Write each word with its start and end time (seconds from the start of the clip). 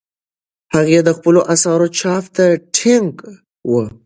هغې 0.75 0.99
د 1.07 1.09
خپلو 1.17 1.39
اثارو 1.53 1.87
چاپ 1.99 2.25
ته 2.35 2.45
ټینګه 2.75 3.31
وه. 3.71 3.85